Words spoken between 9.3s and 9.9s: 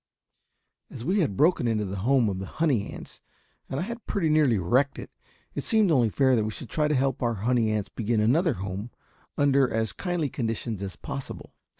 under